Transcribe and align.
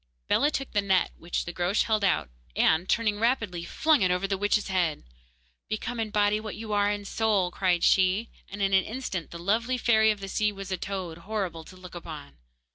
Bellah 0.27 0.49
took 0.49 0.71
the 0.71 0.81
net 0.81 1.11
which 1.19 1.45
the 1.45 1.53
Groac'h 1.53 1.83
held 1.83 2.03
out, 2.03 2.31
and, 2.55 2.89
turning 2.89 3.19
rapidly, 3.19 3.63
flung 3.63 4.01
it 4.01 4.09
over 4.09 4.25
the 4.27 4.35
witch's 4.35 4.67
head. 4.67 5.03
'Become 5.69 5.99
in 5.99 6.09
body 6.09 6.39
what 6.39 6.55
you 6.55 6.73
are 6.73 6.89
in 6.89 7.05
soul!' 7.05 7.51
cried 7.51 7.83
she, 7.83 8.27
and 8.49 8.63
in 8.63 8.73
an 8.73 8.83
instant 8.83 9.29
the 9.29 9.37
lovely 9.37 9.77
fairy 9.77 10.09
of 10.09 10.19
the 10.19 10.27
sea 10.27 10.51
was 10.51 10.71
a 10.71 10.77
toad, 10.77 11.19
horrible 11.19 11.63
to 11.65 11.77
look 11.77 11.93
upon. 11.93 12.39